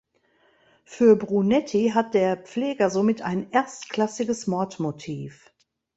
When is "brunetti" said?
1.15-1.91